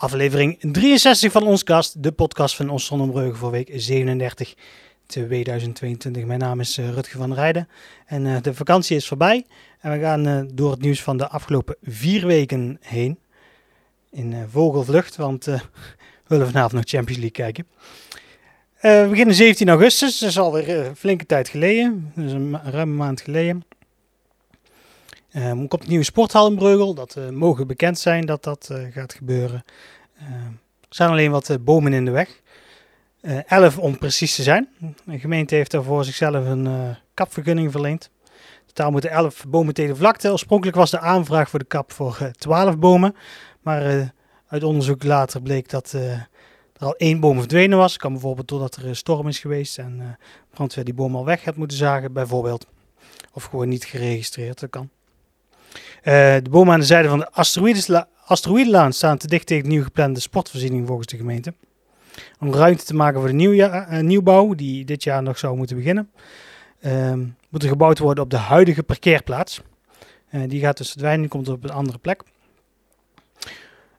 [0.00, 4.54] Aflevering 63 van ons kast, de podcast van ons Zonnebreugen voor week 37
[5.06, 6.24] 2022.
[6.24, 7.68] Mijn naam is uh, Rutger van Rijden
[8.06, 9.46] en uh, de vakantie is voorbij.
[9.80, 13.18] En we gaan uh, door het nieuws van de afgelopen vier weken heen.
[14.10, 15.60] In vogelvlucht, want we
[16.26, 17.66] willen vanavond nog Champions League kijken.
[18.80, 22.12] we beginnen 17 augustus, dat is alweer een flinke tijd geleden.
[22.14, 23.64] Dus een ruime maand geleden.
[25.32, 26.94] Uh, komt een nieuwe sporthal in Breugel.
[26.94, 29.64] Dat uh, mogen bekend zijn dat dat uh, gaat gebeuren.
[30.80, 32.40] er zijn alleen wat bomen in de weg.
[33.46, 34.68] elf om precies te zijn.
[35.04, 38.10] De gemeente heeft daarvoor zichzelf een kapvergunning verleend.
[38.66, 40.30] Totaal moeten elf bomen tegen de vlakte.
[40.30, 43.14] Oorspronkelijk was de aanvraag voor de kap voor 12 bomen.
[43.60, 44.12] Maar
[44.48, 46.28] uit onderzoek later bleek dat er
[46.78, 47.96] al één boom verdwenen was.
[47.96, 50.18] Kan bijvoorbeeld doordat er een storm is geweest en
[50.50, 52.66] brandweer die boom al weg had moeten zagen, bijvoorbeeld.
[53.32, 54.90] Of gewoon niet geregistreerd, dat kan.
[56.08, 59.82] Uh, de bomen aan de zijde van de asteroïdenlaan staan te dicht tegen de nieuw
[59.82, 61.54] geplande sportvoorziening volgens de gemeente.
[62.40, 65.76] Om ruimte te maken voor de nieuwja uh, nieuwbouw, die dit jaar nog zou moeten
[65.76, 66.10] beginnen,
[66.80, 67.12] uh,
[67.48, 69.60] moet er gebouwd worden op de huidige parkeerplaats.
[70.30, 72.22] Uh, die gaat dus verdwijnen, die komt op een andere plek.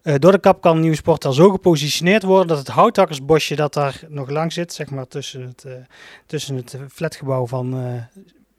[0.02, 4.02] door de kap kan een nieuwe sporthal zo gepositioneerd worden dat het houthakkersbosje dat daar
[4.08, 5.66] nog lang zit, zeg maar tussen het,
[6.26, 7.74] tussen het flatgebouw van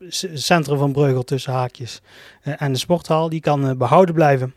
[0.09, 2.01] centrum van Breugel tussen haakjes
[2.45, 4.55] uh, en de sporthal, die kan uh, behouden blijven.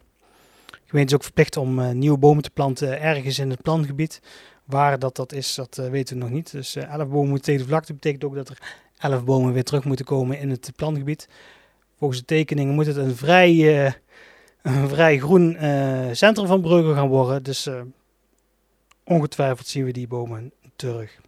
[0.65, 4.21] De gemeente is ook verplicht om uh, nieuwe bomen te planten ergens in het plangebied.
[4.63, 6.51] Waar dat, dat is, dat weten we nog niet.
[6.51, 7.93] Dus 11 bomen moeten tegen vlakte.
[7.93, 8.57] betekent ook dat er
[8.97, 11.27] 11 bomen weer terug moeten komen in het plangebied.
[11.97, 13.85] Volgens de tekeningen moet het een vrij,
[14.61, 15.57] een vrij groen
[16.11, 17.43] centrum van Breugel gaan worden.
[17.43, 17.69] Dus
[19.03, 21.19] ongetwijfeld zien we die bomen terug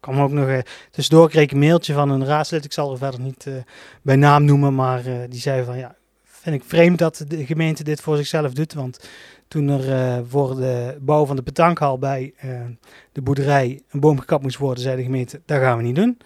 [0.00, 0.58] kwam ook nog uh,
[0.90, 2.64] tussendoor kreeg ik een mailtje van een raadslid.
[2.64, 3.54] Ik zal er verder niet uh,
[4.02, 7.84] bij naam noemen, maar uh, die zei van ja, vind ik vreemd dat de gemeente
[7.84, 8.72] dit voor zichzelf doet.
[8.74, 9.08] Want
[9.48, 12.34] toen er voor de bouw van de petankhal bij
[13.12, 16.18] de boerderij een boom gekapt moest worden, zei de gemeente, dat gaan we niet doen.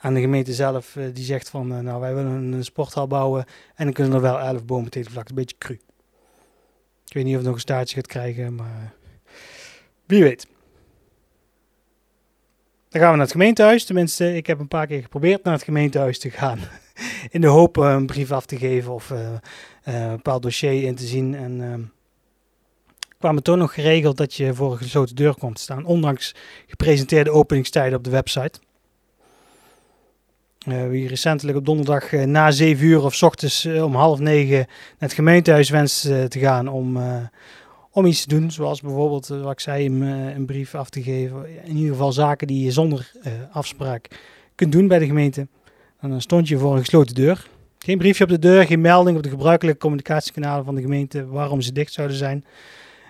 [0.00, 3.92] En de gemeente zelf die zegt van nou wij willen een sporthal bouwen en dan
[3.92, 5.28] kunnen er wel elf bomen tegen vlak.
[5.28, 5.80] Een beetje cru.
[7.06, 8.92] Ik weet niet of het nog een staartje gaat krijgen, maar
[10.06, 10.46] wie weet.
[12.96, 13.84] Dan gaan we naar het gemeentehuis.
[13.84, 16.58] Tenminste, ik heb een paar keer geprobeerd naar het gemeentehuis te gaan.
[17.30, 19.36] in de hoop uh, een brief af te geven of uh, uh,
[19.84, 21.34] een bepaald dossier in te zien.
[21.34, 21.74] En uh,
[23.18, 25.84] kwam het toch nog geregeld dat je voor een gesloten deur komt te staan.
[25.84, 26.34] Ondanks
[26.66, 28.58] gepresenteerde openingstijden op de website.
[30.64, 34.66] wie recentelijk op donderdag na 7 uur of s ochtends om half negen naar
[34.98, 36.98] het gemeentehuis wenst te gaan om
[37.96, 38.50] om iets te doen.
[38.50, 41.64] Zoals bijvoorbeeld, uh, wat ik zei, een, uh, een, brief af te geven.
[41.64, 44.08] In ieder geval zaken die je zonder uh, afspraak
[44.54, 45.46] kunt doen bij de gemeente.
[46.00, 47.48] En dan stond je voor een gesloten deur.
[47.78, 51.60] Geen briefje op de deur, geen melding op de gebruikelijke communicatiekanalen van de gemeente waarom
[51.60, 52.44] ze dicht zouden zijn.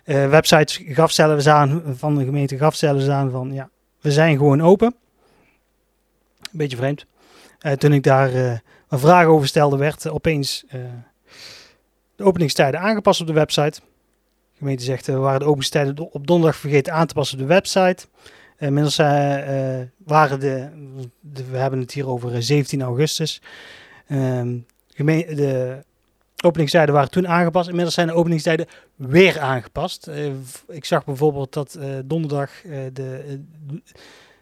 [0.05, 3.71] websites gaf zelfs aan, van de gemeente gaf zelfs aan van ja,
[4.01, 4.95] we zijn gewoon open.
[6.41, 7.07] Een beetje vreemd.
[7.79, 8.35] toen ik daar
[8.89, 10.65] een vraag over stelde, werd opeens
[12.17, 13.81] de openingstijden aangepast op de website.
[14.57, 17.43] De gemeente zegt, eh, we waren de openingstijden op donderdag vergeten aan te passen op
[17.43, 18.07] de website.
[18.59, 19.07] Inmiddels uh,
[19.97, 20.69] waren de,
[21.21, 23.43] de, we hebben het hier over 17 augustus.
[24.09, 25.79] Um, de
[26.45, 27.67] openingstijden waren toen aangepast.
[27.69, 30.11] Inmiddels zijn de openingstijden weer aangepast.
[30.69, 32.51] Ik zag bijvoorbeeld dat donderdag
[32.93, 33.41] de,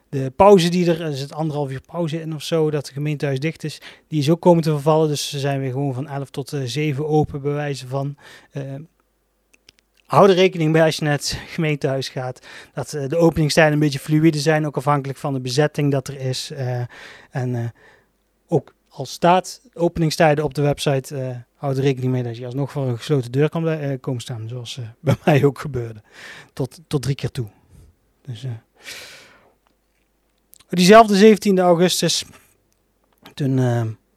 [0.09, 3.39] de pauze die er, er zit anderhalf uur pauze in of zo, dat het gemeentehuis
[3.39, 5.07] dicht is, die is ook komen te vervallen.
[5.07, 8.15] Dus ze zijn weer gewoon van 11 tot 7 open, bij wijze van.
[10.05, 12.45] Hou er rekening mee als je naar het gemeentehuis gaat.
[12.73, 14.65] Dat uh, de openingstijden een beetje fluïde zijn.
[14.65, 16.51] Ook afhankelijk van de bezetting dat er is.
[16.51, 16.81] Uh,
[17.29, 17.65] en uh,
[18.47, 21.43] ook al staat openingstijden op de website.
[21.55, 24.47] houd er rekening mee dat je alsnog voor een gesloten deur kan komen staan.
[24.47, 26.01] Zoals bij mij ook gebeurde.
[26.53, 27.47] Tot, tot drie keer toe.
[28.21, 28.45] Dus,
[30.69, 32.25] diezelfde 17 augustus.
[33.33, 33.55] Toen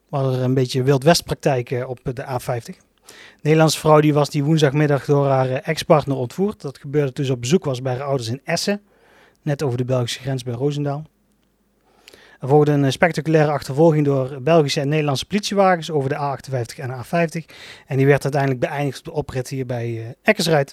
[0.08, 2.87] waren er een beetje Wild West praktijken op de A50.
[3.40, 6.60] Nederlandse vrouw die was die woensdagmiddag door haar eh, ex-partner ontvoerd.
[6.60, 8.80] Dat gebeurde toen ze op bezoek was bij haar ouders in Essen.
[9.42, 11.04] Net over de Belgische grens bij Roosendaal.
[12.40, 16.90] Er volgde een eh, spectaculaire achtervolging door Belgische en Nederlandse politiewagens over de A58 en
[16.90, 17.54] A50.
[17.86, 20.44] En die werd uiteindelijk beëindigd op de oprit hier bij uh.
[20.44, 20.66] De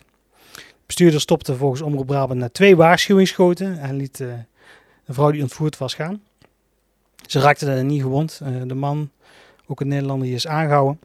[0.85, 4.43] bestuurder stopte volgens Omroep Brabant na twee waarschuwingsschoten en liet de
[5.07, 6.21] vrouw die ontvoerd was gaan.
[7.25, 8.41] Ze raakte er niet gewond.
[8.67, 9.09] de man,
[9.67, 10.99] ook een Nederlander, die is aangehouden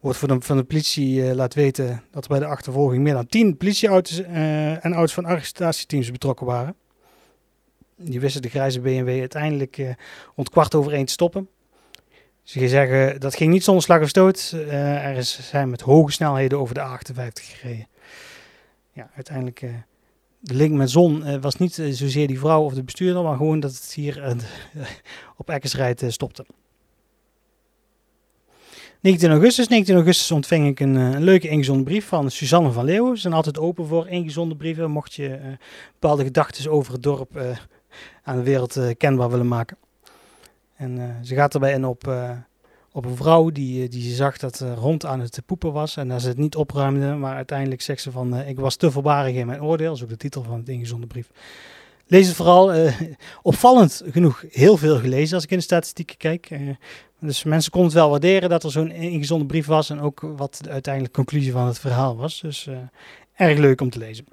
[0.00, 3.12] wordt van de, van de politie uh, laat weten dat er bij de achtervolging meer
[3.12, 6.74] dan 10 politieauto's uh, en auto's van arrestatieteams betrokken waren.
[7.96, 9.90] Die wisten de grijze BMW uiteindelijk uh,
[10.36, 11.48] rond kwart over één te stoppen.
[12.42, 14.54] Ze zeggen dat ging niet zonder slag of stoot.
[14.70, 17.88] er is, zijn met hoge snelheden over de A58 gereden.
[18.92, 19.60] ja, uiteindelijk
[20.38, 23.72] de link met Zon was niet zozeer die vrouw of de bestuurder, maar gewoon dat
[23.72, 24.36] het hier
[25.36, 26.46] op Eckersrijd stopte.
[29.00, 29.68] 19 augustus.
[29.68, 33.14] 19 augustus ontving ik een, een leuke ingezonden brief van Suzanne van Leeuwen.
[33.14, 35.56] Ze zijn altijd open voor ingezonden brieven, mocht je
[35.92, 37.58] bepaalde gedachten over het dorp
[38.22, 39.76] aan de wereld kenbaar willen maken.
[40.76, 42.06] En ze gaat erbij in op
[42.98, 46.22] op een vrouw die, eh, die zag dat rond aan het poepen was en dat
[46.22, 47.14] ze het niet opruimde.
[47.14, 49.88] Maar uiteindelijk zegt ze van, ik was te voorbarig in mijn oordeel.
[49.88, 51.30] Dat is ook de titel van het ingezonde brief.
[52.08, 52.74] Lees het vooral.
[52.74, 53.00] Uh,
[53.42, 56.50] opvallend genoeg heel veel gelezen als ik in de statistieken kijk.
[57.20, 59.90] dus mensen konden het wel waarderen dat er zo'n ingezonde brief was.
[59.90, 62.40] En ook wat de uiteindelijke conclusie van het verhaal was.
[62.40, 62.68] Dus
[63.34, 64.26] erg leuk om te lezen.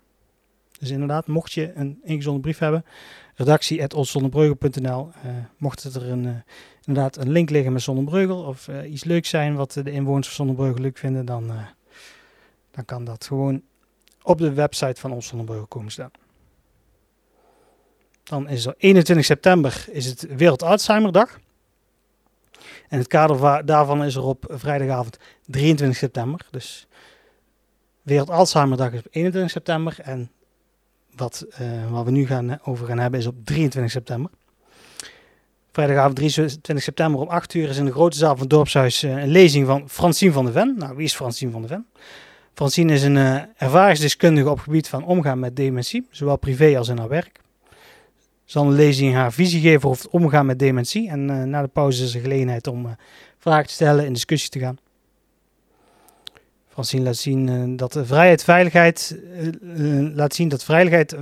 [0.79, 2.85] Dus inderdaad, mocht je een ingezonde brief hebben,
[3.35, 5.09] redactie.otzonnebreugel.nl.
[5.57, 6.43] mocht het er een
[6.85, 10.81] inderdaad een link liggen met Zonnebreugel of iets leuks zijn wat de inwoners van Zonnebreugel
[10.81, 11.51] leuk vinden, dan,
[12.71, 13.61] dan kan dat gewoon
[14.23, 16.11] op de website van ons Zonnebreugel komen staan.
[18.25, 21.39] Dan is er 21 september is het Wereld Alzheimerdag.
[22.89, 26.39] En het kader daarvan is er op vrijdagavond 23 september.
[26.51, 26.87] Dus
[28.01, 29.97] Wereld Alzheimerdag is op 21 september.
[30.01, 30.31] En
[31.15, 34.31] wat, uh, wat we nu gaan, over gaan hebben is op 23 september.
[35.71, 39.11] Vrijdagavond 23 september om 8 uur is in de grote zaal van het dorpshuis eh,
[39.11, 40.75] een lezing van Francine van der Ven.
[40.77, 41.85] Nou, wie is Francine van der Ven?
[42.53, 43.17] Francine is een
[43.57, 47.43] ervaringsdeskundige op het gebied van omgaan met dementie, zowel privé als in haar werk.
[48.45, 51.09] Zal een lezing haar visie geven over het omgaan met dementie.
[51.09, 52.91] En uh, na de pauze is er gelegenheid om uh,
[53.37, 54.77] vragen te stellen en discussie te gaan.
[56.67, 59.19] Francine laat zien dat de vrijheid, veiligheid,
[60.13, 61.15] laat zien dat veiligheid,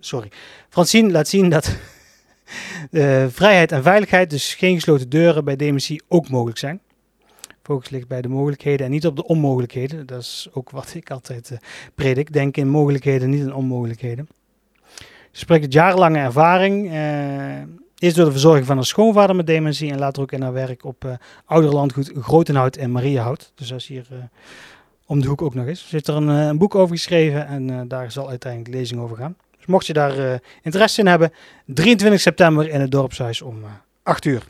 [0.00, 0.28] sorry.
[0.68, 1.76] Francine laat zien dat
[3.40, 6.80] vrijheid en veiligheid, dus geen gesloten deuren bij dementie, ook mogelijk zijn.
[7.62, 10.06] Focus ligt bij de mogelijkheden en niet op de onmogelijkheden.
[10.06, 11.56] Dat is ook wat ik altijd
[11.94, 12.32] predik.
[12.32, 14.28] Denk in mogelijkheden, niet in onmogelijkheden.
[15.34, 16.92] Ze spreekt het jarenlange ervaring.
[16.92, 17.62] Uh,
[17.98, 20.84] eerst door de verzorging van een schoonvader met dementie en later ook in haar werk
[20.84, 21.12] op uh,
[21.44, 23.52] ouderlandgoed Grotenhout en Mariahout.
[23.54, 24.06] Dus is hier
[25.06, 25.66] om de hoek ook nog.
[25.66, 29.36] Er zit er een, een boek over geschreven en daar zal uiteindelijk lezing over gaan.
[29.56, 31.32] Dus mocht je daar interesse in hebben,
[31.66, 33.70] 23 september in het dorpshuis om uh, eh,
[34.02, 34.42] 8 uur.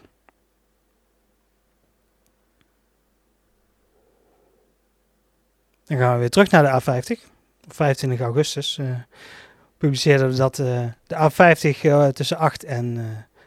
[5.84, 7.32] Dan gaan we weer terug naar de A50.
[7.64, 8.80] Op 25 augustus
[9.84, 12.98] publiceerden dat de A50 tussen 8 en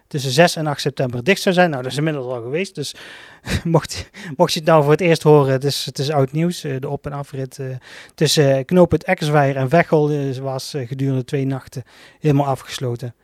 [0.08, 1.70] tussen 6 en 8 september dicht zou zijn.
[1.70, 2.76] Nou, dat is inmiddels al geweest.
[2.76, 2.96] Dus
[3.64, 6.64] mocht, mocht je het nou voor het eerst horen, het is, het is oud nieuws.
[6.64, 7.76] Eh, de op- en afrit uh,
[8.16, 11.84] tussen knooppunt Eckersweijer en Veghel was gedurende twee nachten
[12.20, 13.16] helemaal afgesloten.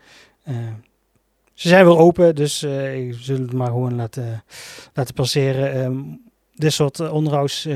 [1.53, 4.43] ze zijn weer open, dus we zullen het maar gewoon laten,
[4.93, 5.83] laten passeren.
[5.83, 6.21] Um,
[6.53, 7.67] dit soort onderhouds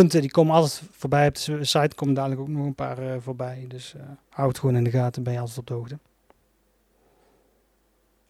[0.00, 1.26] punten die komen altijd voorbij.
[1.26, 3.64] Op de site komen dadelijk ook nog een paar voorbij.
[3.68, 3.94] Dus
[4.28, 5.98] houd het gewoon in de gaten, ben je altijd op de hoogte.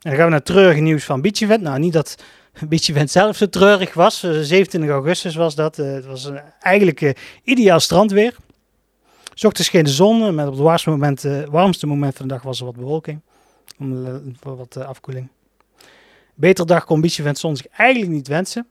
[0.00, 1.62] En dan gaan we naar treurige nieuws van Beach Event.
[1.62, 2.14] Nou, niet dat
[2.68, 4.20] Beach Event zelf zo treurig was.
[4.20, 5.78] 27 eh, augustus was dat.
[5.78, 7.10] Eh, het was een, eigenlijk uh,
[7.42, 8.36] ideaal strandweer.
[9.30, 10.34] Ochtends scheen de zon.
[10.34, 13.20] Met op het warmste moment, warmste moment van de dag was er wat bewolking.
[13.78, 14.06] Om,
[14.40, 15.28] wat afkoeling.
[16.34, 18.66] Betere dag kon Beach Event zon zich eigenlijk niet wensen.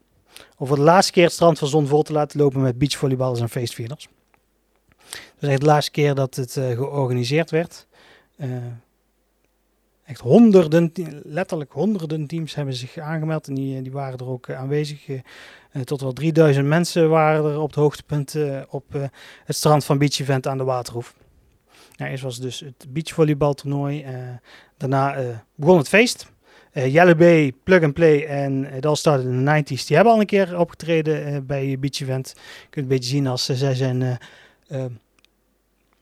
[0.58, 3.40] Om voor de laatste keer het strand van zon vol te laten lopen met beachvolleyballers
[3.40, 4.08] en feestvierders.
[5.40, 7.88] Is echt de laatste keer dat het georganiseerd werd.
[10.06, 10.92] Echt honderden,
[11.24, 15.08] letterlijk honderden teams hebben zich aangemeld en die, die waren er ook eh, aanwezig.
[15.08, 15.20] Eh,
[15.72, 18.36] eh, tot wel 3000 mensen waren er op het hoogtepunt
[18.70, 18.86] op
[19.46, 21.16] het strand van Beach Event aan de Waterhoef.
[21.92, 24.06] Ja, eerst was dus het beachvolleybaltoernooi.
[24.78, 25.16] daarna
[25.56, 26.34] begon het feest.
[26.78, 29.86] Uh, Bay, Plug and Play en uh, All Started in de 90s.
[29.86, 32.34] Die hebben al een keer opgetreden bij Beach Event.
[32.36, 34.20] Je kunt een beetje zien als zij zijn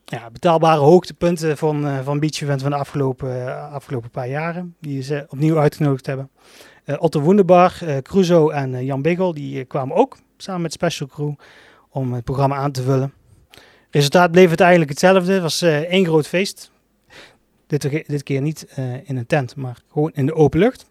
[0.04, 4.74] ja, betaalbare hoogtepunten van, van Beach Event van de afgelopen, afgelopen paar jaren.
[4.80, 6.30] Die ze opnieuw uitgenodigd hebben.
[6.98, 11.34] Otto Wunderbar, Cruzo en Jan Biggel, die kwamen ook samen met Special Crew
[11.90, 13.12] om het programma aan te vullen.
[13.90, 15.32] Resultaat bleef uiteindelijk hetzelfde.
[15.32, 16.72] Het was één groot feest.
[17.80, 18.66] Dit, dit keer niet
[19.04, 20.86] in een tent, maar gewoon in de open lucht.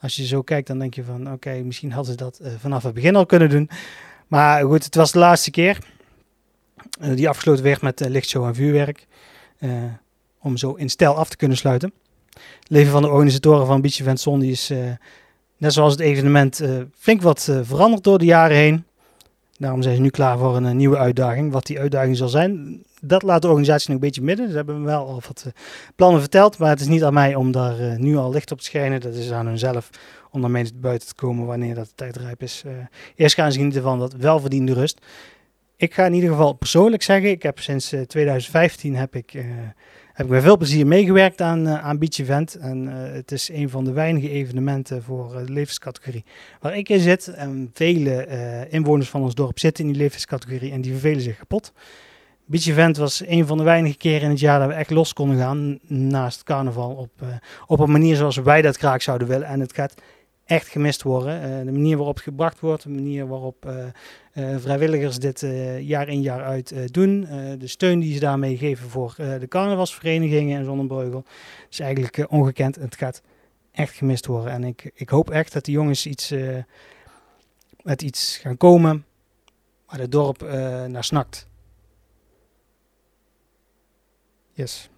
[0.00, 2.94] Als je zo kijkt, dan denk je van oké, misschien hadden ze dat vanaf het
[2.94, 3.70] begin al kunnen doen.
[4.32, 5.78] Maar goed, het was de laatste keer.
[7.00, 9.06] Eh, die afgesloten werd met lichtshow en vuurwerk.
[9.58, 9.70] Eh,
[10.38, 11.92] om zo in stijl af te kunnen sluiten.
[12.30, 14.72] Het leven van de organisatoren van Beach Event Zon is,
[15.56, 16.62] net zoals het evenement,
[16.98, 18.84] flink wat veranderd door de jaren heen.
[19.58, 21.52] Daarom zijn ze nu klaar voor een nieuwe uitdaging.
[21.52, 24.50] Wat die uitdaging zal zijn, dat laat de organisatie nog een beetje midden.
[24.50, 25.46] Ze hebben wel al wat
[25.96, 28.64] plannen verteld, maar het is niet aan mij om daar nu al licht op te
[28.64, 29.00] schijnen.
[29.00, 29.90] Dat is aan hunzelf
[30.30, 32.62] om daarmee buiten te komen wanneer dat de tijd rijp is.
[33.16, 35.00] eerst gaan ze genieten van dat welverdiende rust
[35.82, 39.32] ik ga in ieder geval persoonlijk zeggen, ik heb sinds 2015 heb ik,
[40.12, 42.54] heb ik met veel plezier meegewerkt aan, aan Beach Event.
[42.54, 46.24] En het is een van de weinige evenementen voor de levenscategorie
[46.60, 47.28] waar ik in zit.
[47.28, 51.72] En vele inwoners van ons dorp zitten in die levenscategorie en die vervelen zich kapot.
[52.52, 55.12] Beach Event was een van de weinige keren in het jaar dat we echt los
[55.12, 57.10] konden gaan naast carnaval op,
[57.66, 59.46] op een manier zoals wij dat graag zouden willen.
[59.46, 59.94] En het gaat
[60.44, 61.50] echt gemist worden.
[61.50, 65.46] Uh, de manier waarop het gebracht wordt, de manier waarop uh, vrijwilligers dit
[65.80, 67.26] jaar in jaar uit doen,
[67.58, 71.24] de steun die ze daarmee geven voor de carnavalsverenigingen in Zonnebreugel,
[71.70, 72.76] is eigenlijk ongekend.
[72.76, 73.22] Het gaat
[73.72, 74.52] echt gemist worden.
[74.52, 76.34] En ik, ik hoop echt dat de jongens iets,
[77.82, 79.04] met iets gaan komen
[79.86, 80.40] waar het dorp
[80.88, 81.50] naar snakt.
[84.52, 84.90] Yes.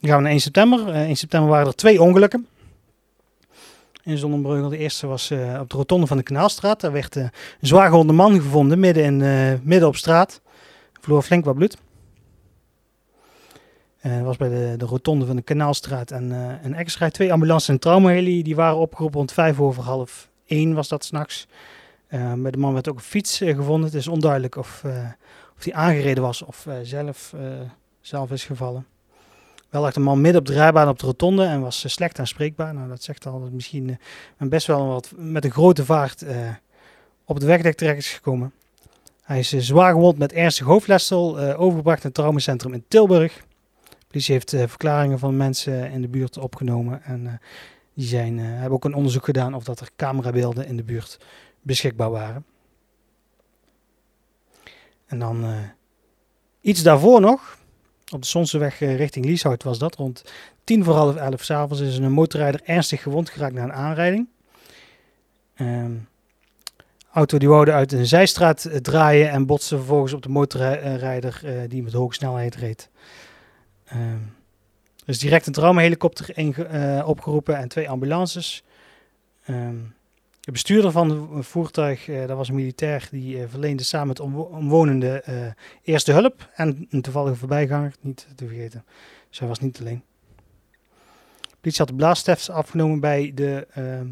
[0.00, 0.88] Dan gaan we naar 1 september.
[0.88, 2.46] Uh, 1 september waren er twee ongelukken
[4.02, 4.68] in Zonnebreugel.
[4.68, 6.80] De eerste was uh, op de rotonde van de Kanaalstraat.
[6.80, 9.16] Daar werd uh, een zwaargewonde man gevonden midden, in,
[9.62, 10.40] midden op straat.
[11.00, 11.76] Verloor flink wat bloed.
[14.02, 17.10] dat was bij de, de rotonde van de Kanaalstraat en, en Extra.
[17.10, 21.46] Twee ambulances en traumaheli die waren opgeroepen rond vijf over half één was dat s'nachts.
[22.36, 23.84] bij de man werd ook een fiets gevonden.
[23.84, 24.84] Het is onduidelijk of,
[25.58, 27.34] of hij aangereden was of zelf,
[28.00, 28.86] zelf is gevallen.
[29.70, 32.18] Wel lag de man midden op de rijbaan op de rotonde en was uh, slecht
[32.18, 32.74] aanspreekbaar.
[32.74, 33.98] Nou, dat zegt al dat misschien
[34.38, 36.24] best wel wat met een grote vaart
[37.24, 38.52] op de wegdek terecht is gekomen.
[39.22, 43.34] Hij is zwaar gewond met ernstig hoofdletsel, overgebracht naar het traumacentrum in Tilburg.
[43.88, 47.40] De politie heeft verklaringen van mensen in de buurt opgenomen en
[47.94, 51.18] die zijn, hebben ook een onderzoek gedaan of dat er camerabeelden in de buurt
[51.62, 52.44] beschikbaar waren.
[55.08, 55.44] En dan
[56.60, 57.58] iets daarvoor nog,
[58.12, 59.94] op de Sonseweg eh, richting Lieshout was dat.
[59.94, 60.24] Rond
[60.64, 64.28] tien voor half elf s'avonds is een motorrijder ernstig gewond geraakt na een aanrijding.
[65.60, 66.08] Um,
[67.12, 71.82] auto die wou uit een zijstraat eh, draaien en botste vervolgens op de motorrijder die
[71.82, 72.88] met hoge snelheid reed.
[73.92, 74.36] Um,
[75.04, 78.64] er is direct een traumahelikopter uh, opgeroepen en twee ambulances.
[79.46, 79.94] Um,
[80.48, 84.20] de bestuurder van het voertuig, uh, dat was een militair, die uh, verleende samen met
[84.20, 85.46] omwonenden uh,
[85.82, 86.48] eerste hulp.
[86.54, 88.84] En een toevallige voorbijganger, niet te vergeten.
[89.30, 90.02] Zij was niet alleen.
[91.40, 94.06] De politie had de blaastest afgenomen bij de ehm,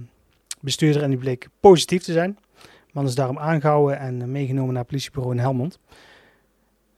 [0.60, 2.38] bestuurder en die bleek positief te zijn.
[2.62, 5.78] De man is daarom aangehouden en meegenomen naar politiebureau in Helmond.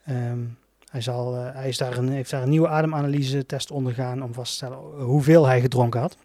[0.08, 0.58] Um,
[0.90, 4.50] hij, zal, hij is daar een, heeft daar een nieuwe ademanalyse test ondergaan om vast
[4.50, 6.16] te stellen hoeveel hij gedronken had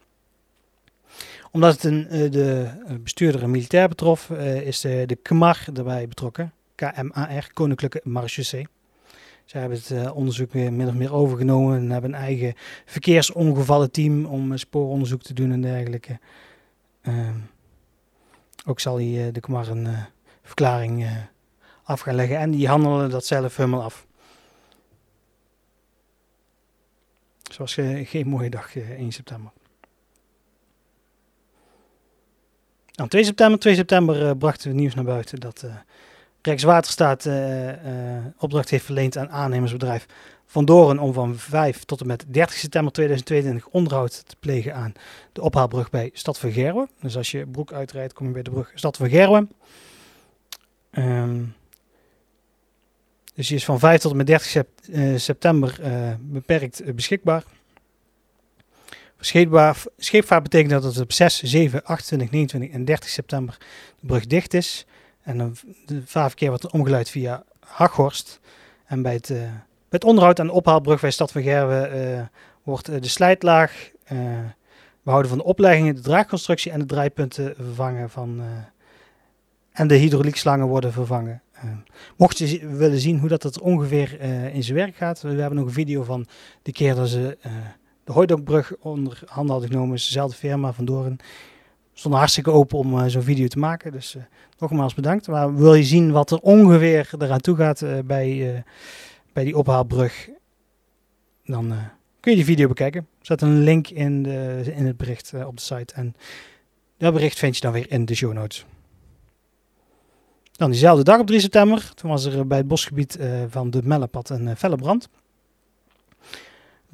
[1.54, 6.08] omdat het een, eh, de eh, bestuurder een militair betrof, eh, is de, KMAR erbij
[6.08, 6.52] betrokken.
[6.74, 8.66] KMAR, Koninklijke Marechaussee.
[9.44, 14.56] Zij hebben het onderzoek weer min of meer overgenomen en hebben een eigen verkeersongevallenteam om
[14.56, 16.18] spooronderzoek te doen en dergelijke.
[17.02, 17.38] Ehm,
[18.66, 19.88] ook zal hij de KMAR een
[20.42, 21.06] verklaring
[21.82, 24.06] af gaan leggen en die handelen dat zelf helemaal af.
[27.52, 29.52] Zoals geen mooie dag 1 september.
[32.94, 35.74] Nou, 2 september, 2 september uh, brachten we nieuws naar buiten dat uh,
[36.42, 37.70] Rijkswaterstaat uh,
[38.38, 40.06] opdracht heeft verleend aan aannemersbedrijf
[40.46, 44.92] Van Doren om van 5 tot en met 30 september 2022 onderhoud te plegen aan
[45.32, 46.88] de ophaalbrug bij Stad van Gerwen.
[47.00, 49.50] Dus als je broek uitrijdt, kom je bij de brug Stad van Gerwen.
[50.92, 51.54] Um,
[53.34, 55.78] dus die is van 5 tot en met 30 sept september
[56.20, 57.44] beperkt beschikbaar.
[59.24, 63.56] Scheepvaart, betekent dat het op 6, 7, 28, 29 en 30 september
[64.00, 64.86] de brug dicht is.
[65.22, 68.40] En dan de vaarverkeer wordt omgeleid via Haghorst.
[68.86, 69.32] En bij het,
[69.88, 72.20] het onderhoud aan de ophaalbrug bij Stad van Gerwen uh,
[72.62, 73.90] wordt uh, de slijtlaag,
[75.02, 78.42] behouden van de opleggingen, de draagconstructie en de draaipunten vervangen van...
[79.72, 81.42] en de hydrauliekslangen worden vervangen.
[82.16, 84.20] mocht je willen zien hoe dat het ongeveer
[84.52, 86.26] in zijn werk gaat, we hebben nog een video van
[86.62, 87.38] de keer dat ze
[88.04, 89.94] de Hooidokbrug onder handen hadden genomen.
[89.94, 91.16] is dezelfde firma van Doren.
[91.92, 93.92] Stond hartstikke open om uh, zo'n video te maken.
[93.92, 94.22] Dus uh,
[94.58, 95.26] nogmaals bedankt.
[95.26, 98.64] Maar wil je zien wat er ongeveer eraan toe gaat uh, bij,
[99.32, 100.28] bij die ophaalbrug,
[101.44, 101.74] dan
[102.20, 103.00] kun je die video bekijken.
[103.00, 105.94] Er zet een link in, de, in het bericht op de site.
[105.94, 106.14] En
[106.98, 108.64] dat bericht vind je dan weer in de show notes.
[110.52, 113.18] Dan diezelfde dag op 3 september, toen was er bij het bosgebied
[113.48, 115.08] van de Mellepad een felle brand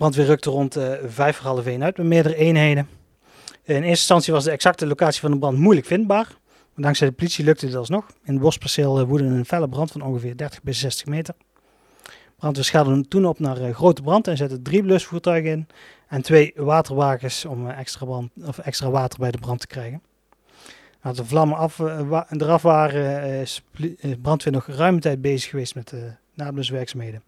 [0.00, 2.88] brandweer rukte rond uh, vijf voor uit met meerdere eenheden.
[3.64, 6.26] In eerste instantie was de exacte locatie van de brand moeilijk vindbaar.
[6.74, 8.06] Maar dankzij de politie lukte dit alsnog.
[8.24, 11.34] In het bosperceel uh, woedde een felle brand van ongeveer 30 bij 60 meter.
[12.36, 15.66] Brandweer schaalde toen op naar uh, grote brand en zette drie blusvoertuigen in
[16.08, 20.02] en twee waterwagens om extra, brand, of extra water bij de brand te krijgen.
[21.02, 21.78] Nadat de vlammen af,
[22.28, 23.62] eraf waren, is
[24.22, 27.22] brandweer nog ruime tijd bezig geweest met de nabluswerkzaamheden.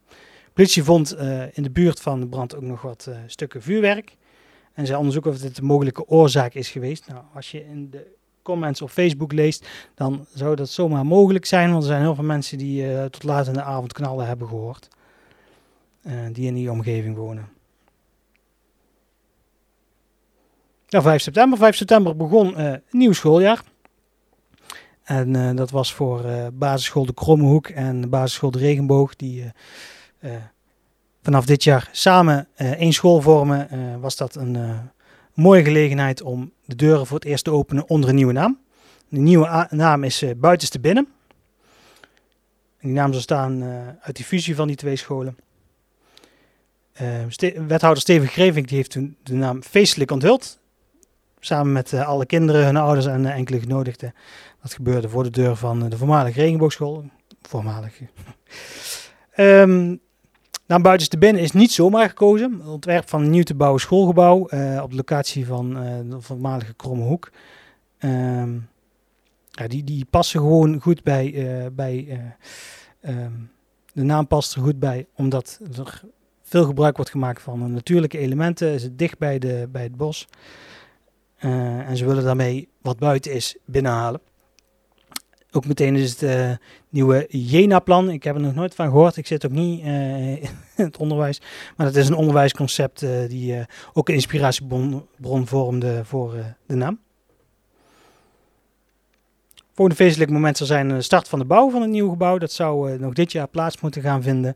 [0.54, 1.16] Politie vond
[1.52, 4.16] in de buurt van de brand ook nog wat stukken vuurwerk.
[4.72, 7.06] En zij onderzoeken of dit de mogelijke oorzaak is geweest.
[7.08, 8.06] Nou, als je in de
[8.42, 11.70] comments op Facebook leest, dan zou dat zomaar mogelijk zijn.
[11.70, 14.48] Want er zijn heel veel mensen die uh, tot laat in de avond knallen hebben
[14.48, 14.88] gehoord.
[16.32, 17.48] Die in die omgeving wonen.
[20.86, 21.58] Ja, 5 september.
[21.58, 23.62] 5 september begon een nieuw schooljaar.
[25.02, 29.16] En dat was voor basisschool De Krommehoek en basisschool De Regenboog.
[29.16, 29.52] Die
[31.22, 34.00] vanaf dit jaar samen één school vormen.
[34.00, 34.90] was dat een
[35.34, 38.58] mooie gelegenheid om de deuren voor het eerst te openen onder een nieuwe naam.
[39.08, 41.08] De nieuwe naam is Buitenste Binnen.
[42.78, 43.62] En die naam zal staan
[44.00, 45.36] uit die fusie van die twee scholen.
[47.66, 50.58] Wethouder Steven Greving die heeft toen de naam feestelijk onthuld.
[51.40, 54.14] Samen met alle kinderen, hun ouders en enkele genodigden.
[54.62, 57.04] Dat gebeurde voor de deur van de voormalige regenboogschool.
[57.42, 58.00] Voormalig.
[59.36, 60.00] um,
[60.72, 62.52] Naam Buitenste Binnen is niet zomaar gekozen.
[62.58, 66.74] Het ontwerp van nieuw te bouwen schoolgebouw uh, op de locatie van uh, de voormalige
[66.74, 67.30] Kromme Hoek.
[67.98, 68.68] Um,
[69.50, 72.20] ja, die, die passen gewoon goed bij, uh, bij
[73.00, 73.50] um,
[73.92, 76.00] de naam past er goed bij, omdat er
[76.42, 78.72] veel gebruik wordt gemaakt van natuurlijke elementen.
[78.72, 80.28] Is het dicht bij, de, bij het bos.
[81.38, 84.20] en ze willen daarmee wat buiten is binnenhalen.
[85.52, 86.50] Ook meteen is het uh,
[86.88, 88.10] nieuwe Jena-plan.
[88.10, 89.16] Ik heb er nog nooit van gehoord.
[89.16, 90.32] Ik zit ook niet uh,
[90.76, 91.40] in het onderwijs.
[91.76, 96.34] Maar het is een onderwijsconcept uh, die ook een inspiratiebron vormde voor
[96.66, 96.98] de naam.
[99.74, 102.38] Volgende feestelijk moment zal zijn de start van de bouw van het nieuwe gebouw.
[102.38, 104.54] Dat zou nog dit jaar plaats moeten gaan vinden.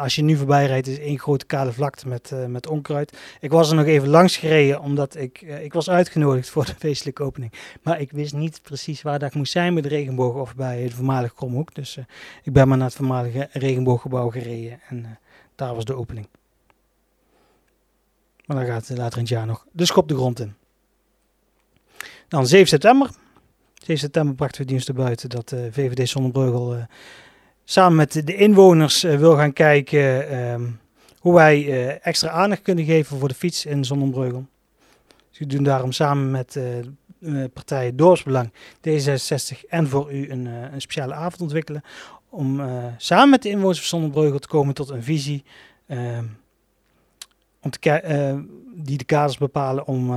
[0.00, 3.18] als je nu voorbij rijdt is één grote kale vlakte met, met onkruid.
[3.40, 7.22] Ik was er nog even langs gereden omdat ik, ik was uitgenodigd voor de feestelijke
[7.22, 7.52] opening.
[7.82, 10.94] Maar ik wist niet precies waar dat moest zijn bij de regenboog of bij het
[10.94, 11.74] voormalige Kromhoek.
[11.74, 11.98] Dus
[12.42, 15.18] ik ben maar naar het voormalige regenbooggebouw gereden en
[15.54, 16.28] daar was de opening.
[18.46, 20.54] Maar dan gaat later in het jaar nog de schop de grond in.
[22.28, 23.10] Dan 7 september.
[23.82, 26.82] 7 september brachten we dienst buiten dat de uh, VVD Zonnebreugel uh,
[27.64, 30.62] samen met de inwoners uh, wil gaan kijken ehm,
[31.18, 34.46] hoe wij eh, extra aandacht kunnen geven voor de fiets in Zonnebreugel.
[35.30, 36.58] Dus we doen daarom samen met
[37.52, 38.52] partijen Dorpsbelang,
[38.88, 41.82] D66 en voor u een, een speciale avond ontwikkelen.
[42.28, 42.62] Om
[42.96, 45.44] samen met de inwoners van Zonnebreugel te komen tot een visie
[45.86, 46.24] ehm,
[47.60, 47.70] om
[48.74, 50.10] die de kaders bepalen om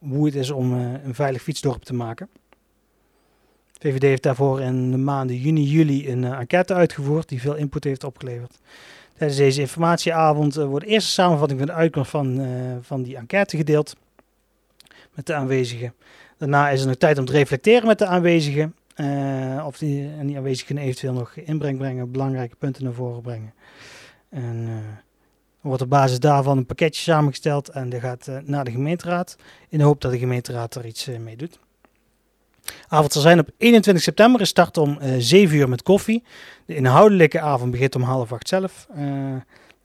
[0.00, 2.28] hoe het is om een veilig fietsdorp te maken.
[3.82, 7.84] VVD heeft daarvoor in de maanden juni, juli een uh, enquête uitgevoerd die veel input
[7.84, 8.58] heeft opgeleverd.
[9.16, 12.46] Tijdens deze informatieavond uh, wordt de eerste samenvatting van de uitkomst van, uh,
[12.80, 13.96] van die enquête gedeeld
[15.14, 15.94] met de aanwezigen.
[16.38, 18.74] Daarna is er nog tijd om te reflecteren met de aanwezigen.
[19.66, 23.54] of die aanwezigen eventueel nog inbreng brengen, belangrijke punten naar voren brengen.
[24.28, 24.68] En
[25.60, 29.36] wordt op basis daarvan een pakketje samengesteld en dat gaat naar de gemeenteraad.
[29.68, 31.58] In de hoop dat de gemeenteraad er iets mee doet.
[32.88, 34.40] Avond zal zijn op 21 september.
[34.40, 36.22] Het start om uh, eh, 7 uur met koffie.
[36.66, 38.86] De inhoudelijke avond begint om half acht zelf.
[38.96, 39.34] Uh,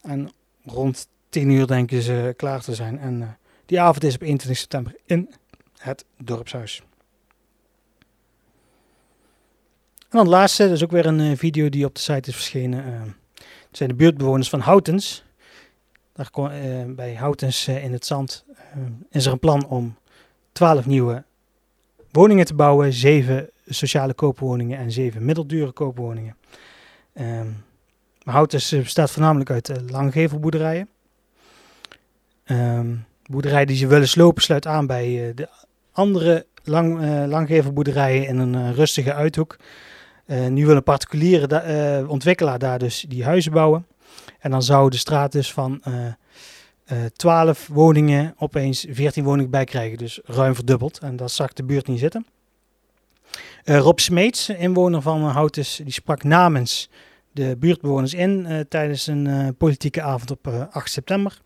[0.02, 0.32] en
[0.66, 3.00] rond 10 uur denken ze klaar te zijn.
[3.00, 3.28] En uh,
[3.66, 5.34] die avond is op 21 september in
[5.78, 6.82] het dorpshuis.
[10.00, 12.36] En dan de laatste, dat is ook weer een video die op de site is
[12.36, 12.84] verschenen.
[13.40, 15.24] het zijn de buurtbewoners van Houtens.
[16.14, 16.30] Daar
[16.88, 18.46] bij Houtens in het zand
[19.10, 19.98] is er een plan om
[20.52, 21.24] 12 nieuwe
[22.18, 26.36] woningen te bouwen, zeven sociale koopwoningen en zeven middeldure koopwoningen.
[27.22, 27.64] Um,
[28.70, 30.90] bestaat voornamelijk uit uh, langgevelboerderijen.
[32.46, 35.50] Um, boerderijen die ze willen slopen sluit aan bij uh, de
[35.92, 39.58] andere lang, uh, langgevelboerderijen in een rustige uithoek.
[40.50, 43.86] nu wil een particuliere ontwikkelaar daar dus die huizen bouwen.
[44.40, 45.82] En dan zou de straat dus van
[47.14, 49.98] 12 eh, woningen opeens 14 woningen bij krijgen.
[49.98, 51.00] Dus ruim verdubbeld.
[51.00, 52.26] En dat zag de buurt niet zitten.
[53.66, 56.90] Uh, Rob Smeets, inwoner van Houtus, die sprak namens
[57.32, 61.42] de buurtbewoners in uh, tijdens een politieke avond op 8 september.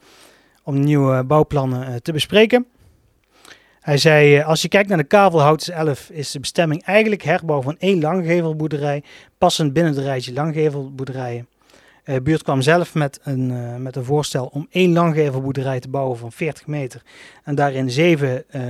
[0.63, 2.65] Om nieuwe bouwplannen te bespreken.
[3.79, 7.61] Hij zei, als je kijkt naar de kavel Houtus 11 is de bestemming eigenlijk herbouw
[7.61, 9.03] van één langgevelboerderij,
[9.37, 11.47] passend binnen het rijtje langgevelboerderijen.
[12.03, 15.89] De uh, buurt kwam zelf met een, uh, met een voorstel om één langgevelboerderij te
[15.89, 17.01] bouwen van 40 meter.
[17.43, 18.61] En daarin zeven uh,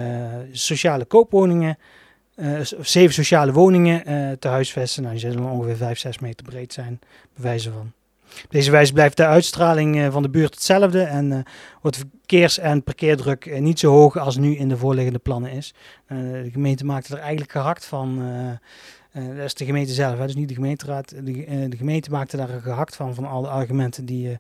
[0.52, 1.78] sociale koopwoningen,
[2.36, 4.04] uh, zeven sociale woningen
[4.40, 5.04] te huisvesten.
[5.04, 7.00] Nou, die zullen ongeveer 5, 6 meter breed zijn,
[7.36, 7.92] bewijzen van.
[8.44, 11.44] Op deze wijze blijft de uitstraling van de buurt hetzelfde en
[11.82, 15.74] wordt verkeers- en parkeerdruk niet zo hoog als nu in de voorliggende plannen is.
[16.08, 18.20] de gemeente maakte er eigenlijk gehakt van
[19.14, 21.10] dat is de gemeente zelf, dus niet de gemeenteraad.
[21.10, 24.36] De, uh, de, gemeente maakte daar een gehakt van, van alle argumenten die, uh,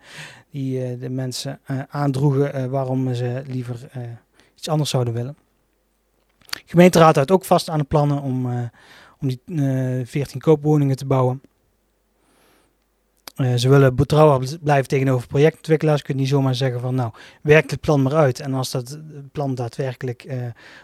[0.50, 3.90] die de mensen aandroegen waarom ze liever
[4.56, 5.38] iets anders zouden willen.
[6.40, 8.46] De gemeenteraad houdt ook vast aan de plannen om,
[9.20, 9.42] om die
[10.06, 11.42] 14 koopwoningen te bouwen.
[13.36, 16.00] Uh, ze willen betrouwbaar blijven tegenover projectontwikkelaars.
[16.00, 18.40] Je kunt niet zomaar zeggen van nou, werk het plan maar uit.
[18.40, 19.00] En als dat
[19.32, 20.36] plan daadwerkelijk uh,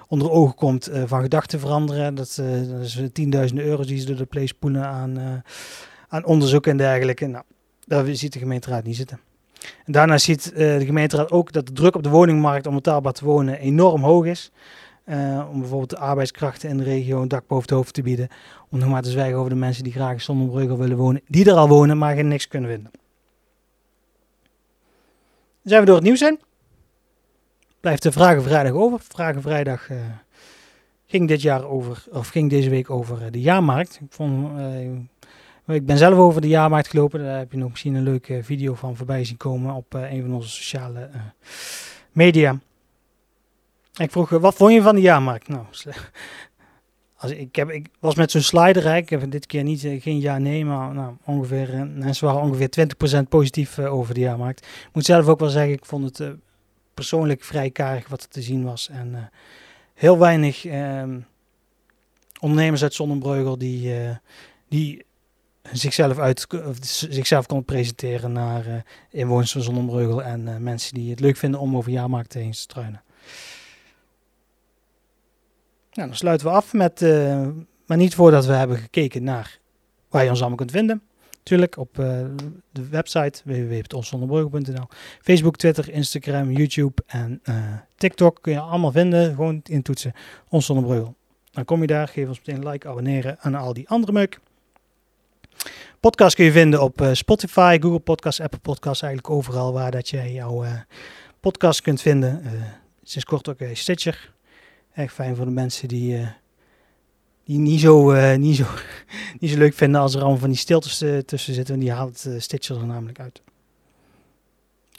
[0.08, 4.26] onder ogen komt van gedachten veranderen, dat, dat is tienduizenden euro's die ze door de
[4.26, 5.44] place spoelen aan,
[6.08, 7.26] aan onderzoek en dergelijke.
[7.26, 7.44] Nou,
[7.86, 9.20] daar ziet de gemeenteraad niet zitten.
[9.86, 13.26] En daarna ziet de gemeenteraad ook dat de druk op de woningmarkt om betaalbaar te
[13.26, 14.52] wonen enorm hoog is.
[15.10, 18.28] Uh, om bijvoorbeeld de arbeidskrachten in de regio een dak boven het hoofd te bieden.
[18.70, 21.22] Om nog maar te zwijgen over de mensen die graag in Sonnenbrugge willen wonen.
[21.28, 22.92] Die er al wonen, maar geen niks kunnen vinden.
[25.64, 26.40] Zijn we door het nieuws heen?
[27.80, 29.00] Blijft de Vragen Vrijdag over.
[29.00, 29.98] Vragen Vrijdag uh,
[31.06, 34.00] ging dit jaar over, of ging deze week over uh, de jaarmarkt.
[34.02, 34.60] Ik, vond,
[35.68, 37.20] ik ben zelf over de jaarmarkt gelopen.
[37.20, 40.34] Daar heb je nog misschien een leuke video van voorbij zien komen op een van
[40.34, 41.10] onze sociale
[42.12, 42.60] media.
[43.98, 45.48] Ik vroeg, wat vond je van de jaarmarkt?
[45.48, 45.66] Nou,
[47.18, 49.04] als ik, heb, ik was met zo'n slider rijk.
[49.04, 52.42] Ik heb dit keer niet, eh, geen ja, nee, maar nou, ongeveer, eh, mensen waren
[52.42, 54.60] ongeveer 20% positief uh, over de jaarmarkt.
[54.60, 56.36] Ik moet zelf ook wel zeggen, ik vond het
[56.94, 58.90] persoonlijk vrij karig wat er te zien was.
[58.90, 59.32] En
[59.94, 61.20] heel weinig ehm,
[62.40, 63.94] ondernemers uit Zonnebreugel die,
[64.68, 65.06] die
[65.72, 66.48] zichzelf, uit,
[66.82, 71.92] zichzelf kon presenteren naar inwoners van Zonnebreugel en mensen die het leuk vinden om over
[71.92, 73.02] jaarmarkt heen te struinen.
[75.98, 77.48] Nou, dan sluiten we af met, uh,
[77.86, 79.60] maar niet voordat we hebben gekeken naar
[80.10, 81.02] waar je ons allemaal kunt vinden.
[81.38, 82.06] Natuurlijk op uh,
[82.72, 84.88] de website www.onszonderbrugge.nl
[85.22, 87.56] Facebook, Twitter, Instagram, YouTube en uh,
[87.96, 89.36] TikTok kun je allemaal vinden.
[89.36, 90.14] Gewoon intoetsen
[90.50, 90.68] Ons
[91.52, 94.40] Dan kom je daar, geef ons meteen een like, abonneren en al die andere meuk.
[96.00, 100.34] Podcast kun je vinden op Spotify, Google Podcasts, Apple Podcasts, eigenlijk overal waar dat je
[100.34, 100.66] jouw
[101.40, 102.44] podcast kunt vinden.
[103.04, 104.36] sinds kort ook Stitcher.
[104.98, 106.28] Echt fijn voor de mensen die, uh,
[107.44, 108.66] die niet, zo, uh, niet, zo,
[109.40, 111.74] niet zo leuk vinden als er allemaal van die stiltes uh, tussen zitten.
[111.74, 113.42] En die haalt Stitcher er namelijk uit.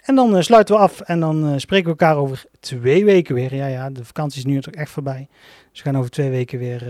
[0.02, 3.54] En dan sluiten we af en dan spreken we elkaar over twee weken weer.
[3.54, 5.28] Ja, ja, de vakantie is nu natuurlijk echt voorbij.
[5.70, 6.82] Dus we gaan over twee weken weer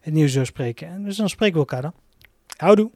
[0.00, 0.88] het nieuws doorspreken.
[0.88, 1.94] En dus dan spreken we elkaar dan.
[2.56, 2.90] Houdoe!